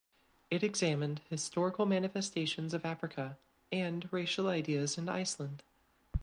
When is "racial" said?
4.11-4.47